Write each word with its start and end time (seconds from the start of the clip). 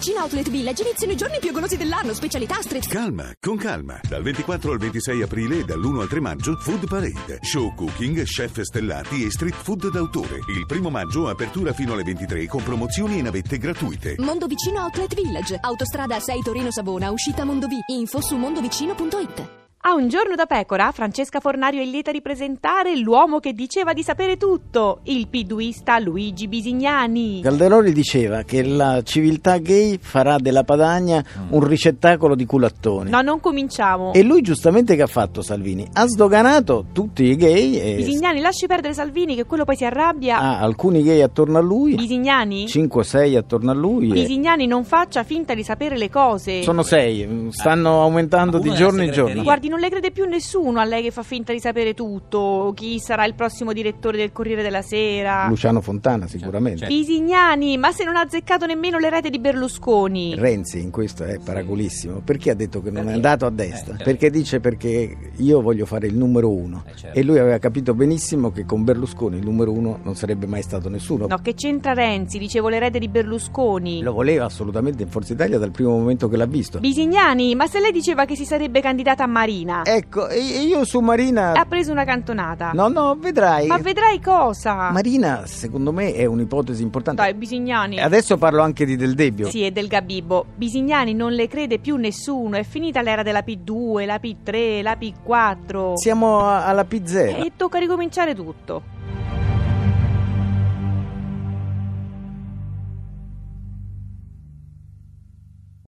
vicino 0.00 0.20
Outlet 0.20 0.48
Village 0.48 0.82
iniziano 0.82 1.12
i 1.12 1.16
giorni 1.16 1.38
più 1.38 1.52
golosi 1.52 1.76
dell'anno, 1.76 2.14
specialità 2.14 2.54
street 2.62 2.88
Calma, 2.88 3.30
con 3.38 3.58
calma. 3.58 4.00
Dal 4.08 4.22
24 4.22 4.72
al 4.72 4.78
26 4.78 5.22
aprile 5.22 5.58
e 5.58 5.64
dall'1 5.64 6.00
al 6.00 6.08
3 6.08 6.20
maggio, 6.20 6.56
Food 6.56 6.88
Parade. 6.88 7.38
Show 7.42 7.74
cooking, 7.74 8.22
chef 8.22 8.60
stellati 8.62 9.26
e 9.26 9.30
street 9.30 9.54
food 9.54 9.90
d'autore. 9.90 10.38
Il 10.48 10.64
primo 10.66 10.88
maggio, 10.88 11.28
apertura 11.28 11.74
fino 11.74 11.92
alle 11.92 12.02
23 12.02 12.46
con 12.46 12.62
promozioni 12.62 13.18
e 13.18 13.22
navette 13.22 13.58
gratuite. 13.58 14.14
Mondo 14.20 14.46
Vicino 14.46 14.80
Outlet 14.80 15.14
Village. 15.14 15.58
Autostrada 15.60 16.18
6 16.18 16.40
Torino 16.40 16.70
Savona, 16.70 17.10
uscita 17.10 17.44
Mondovì. 17.44 17.76
Info 17.88 18.22
su 18.22 18.36
mondovicino.it. 18.36 19.59
A 19.82 19.94
un 19.94 20.08
giorno 20.08 20.34
da 20.34 20.44
pecora, 20.44 20.92
Francesca 20.92 21.40
Fornario 21.40 21.80
è 21.80 21.86
lieta 21.86 22.12
di 22.12 22.20
presentare 22.20 22.94
l'uomo 22.98 23.38
che 23.38 23.54
diceva 23.54 23.94
di 23.94 24.02
sapere 24.02 24.36
tutto, 24.36 25.00
il 25.04 25.26
piduista 25.26 25.98
Luigi 25.98 26.48
Bisignani. 26.48 27.40
Calderoli 27.40 27.94
diceva 27.94 28.42
che 28.42 28.62
la 28.62 29.00
civiltà 29.02 29.56
gay 29.56 29.96
farà 29.98 30.36
della 30.36 30.64
Padagna 30.64 31.24
un 31.48 31.64
ricettacolo 31.66 32.34
di 32.34 32.44
culattoni. 32.44 33.08
No, 33.08 33.22
non 33.22 33.40
cominciamo. 33.40 34.12
E 34.12 34.22
lui 34.22 34.42
giustamente 34.42 34.96
che 34.96 35.02
ha 35.02 35.06
fatto 35.06 35.40
Salvini? 35.40 35.88
Ha 35.94 36.06
sdoganato 36.06 36.84
tutti 36.92 37.24
i 37.24 37.36
gay 37.36 37.76
e 37.76 37.94
Bisignani, 37.96 38.40
lasci 38.40 38.66
perdere 38.66 38.92
Salvini, 38.92 39.34
che 39.34 39.46
quello 39.46 39.64
poi 39.64 39.76
si 39.76 39.86
arrabbia. 39.86 40.38
ha 40.40 40.58
alcuni 40.58 41.02
gay 41.02 41.22
attorno 41.22 41.56
a 41.56 41.62
lui, 41.62 41.94
Bisignani? 41.94 42.66
5-6 42.66 43.34
attorno 43.34 43.70
a 43.70 43.74
lui. 43.74 44.10
e- 44.10 44.12
Bisignani 44.12 44.66
non 44.66 44.84
faccia 44.84 45.22
finta 45.22 45.54
di 45.54 45.62
sapere 45.64 45.96
le 45.96 46.10
cose. 46.10 46.62
Sono 46.62 46.82
6, 46.82 47.48
stanno 47.48 48.02
aumentando 48.02 48.58
di 48.58 48.70
giorno 48.74 49.02
in 49.02 49.10
giorno. 49.10 49.42
Guardi, 49.42 49.68
non 49.70 49.78
le 49.78 49.88
crede 49.88 50.10
più 50.10 50.26
nessuno 50.26 50.80
a 50.80 50.84
lei 50.84 51.02
che 51.02 51.12
fa 51.12 51.22
finta 51.22 51.52
di 51.52 51.60
sapere 51.60 51.94
tutto. 51.94 52.72
Chi 52.74 52.98
sarà 52.98 53.24
il 53.24 53.34
prossimo 53.34 53.72
direttore 53.72 54.16
del 54.18 54.32
Corriere 54.32 54.62
della 54.62 54.82
Sera? 54.82 55.46
Luciano 55.48 55.80
Fontana 55.80 56.26
sicuramente. 56.26 56.80
Cioè- 56.80 56.88
Bisignani, 56.88 57.78
ma 57.78 57.92
se 57.92 58.04
non 58.04 58.16
ha 58.16 58.20
azzeccato 58.22 58.66
nemmeno 58.66 58.98
le 58.98 59.08
rete 59.08 59.30
di 59.30 59.38
Berlusconi. 59.38 60.34
Renzi 60.36 60.80
in 60.80 60.90
questo 60.90 61.24
è 61.24 61.38
paracolissimo. 61.38 62.20
Perché 62.20 62.50
ha 62.50 62.54
detto 62.54 62.82
che 62.82 62.90
non 62.90 63.08
è 63.08 63.12
andato 63.12 63.46
a 63.46 63.50
destra? 63.50 63.94
Eh, 63.94 63.96
certo. 63.98 64.04
Perché 64.04 64.30
dice 64.30 64.58
perché 64.60 65.16
io 65.36 65.60
voglio 65.62 65.86
fare 65.86 66.08
il 66.08 66.16
numero 66.16 66.50
uno. 66.50 66.82
Eh, 66.86 66.96
certo. 66.96 67.18
E 67.18 67.22
lui 67.22 67.38
aveva 67.38 67.58
capito 67.58 67.94
benissimo 67.94 68.50
che 68.50 68.66
con 68.66 68.82
Berlusconi 68.82 69.38
il 69.38 69.44
numero 69.44 69.70
uno 69.70 70.00
non 70.02 70.16
sarebbe 70.16 70.46
mai 70.46 70.62
stato 70.62 70.88
nessuno. 70.88 71.28
No, 71.28 71.38
che 71.38 71.54
c'entra 71.54 71.92
Renzi? 71.92 72.38
Dicevo 72.38 72.68
le 72.68 72.80
rete 72.80 72.98
di 72.98 73.08
Berlusconi. 73.08 74.02
Lo 74.02 74.12
voleva 74.12 74.46
assolutamente 74.46 75.04
in 75.04 75.08
Forza 75.08 75.32
Italia 75.32 75.58
dal 75.58 75.70
primo 75.70 75.90
momento 75.90 76.28
che 76.28 76.36
l'ha 76.36 76.46
visto. 76.46 76.80
Bisignani, 76.80 77.54
ma 77.54 77.68
se 77.68 77.78
lei 77.78 77.92
diceva 77.92 78.24
che 78.24 78.34
si 78.34 78.44
sarebbe 78.44 78.80
candidata 78.80 79.22
a 79.22 79.28
Marina 79.60 79.84
Ecco, 79.84 80.28
e 80.28 80.38
io 80.38 80.84
su 80.84 81.00
Marina... 81.00 81.52
ha 81.52 81.64
preso 81.64 81.92
una 81.92 82.04
cantonata. 82.04 82.70
No, 82.72 82.88
no, 82.88 83.16
vedrai. 83.18 83.66
Ma 83.66 83.78
vedrai 83.78 84.20
cosa? 84.20 84.90
Marina, 84.90 85.46
secondo 85.46 85.92
me, 85.92 86.14
è 86.14 86.24
un'ipotesi 86.24 86.82
importante. 86.82 87.22
Dai, 87.22 87.34
Bisignani. 87.34 88.00
Adesso 88.00 88.36
parlo 88.36 88.62
anche 88.62 88.84
di 88.84 88.96
Del 88.96 89.14
Debbio. 89.14 89.48
Sì, 89.48 89.64
e 89.64 89.70
del 89.70 89.88
Gabibbo. 89.88 90.46
Bisignani 90.54 91.14
non 91.14 91.32
le 91.32 91.48
crede 91.48 91.78
più 91.78 91.96
nessuno. 91.96 92.56
È 92.56 92.62
finita 92.62 93.02
l'era 93.02 93.22
della 93.22 93.42
P2, 93.46 94.06
la 94.06 94.20
P3, 94.22 94.82
la 94.82 94.96
P4. 94.98 95.94
Siamo 95.94 96.48
alla 96.48 96.86
P0. 96.88 97.44
E 97.44 97.52
tocca 97.56 97.78
ricominciare 97.78 98.34
tutto. 98.34 98.98